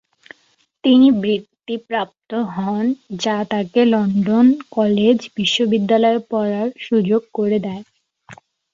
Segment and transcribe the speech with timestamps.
[0.83, 2.85] তিনি বৃত্তিপ্রাপ্ত হন,
[3.19, 7.83] যা তাকে লন্ডন কলেজ-বিশ্ববিদ্যালয়ে পড়ার সুযোগ করে দেয়।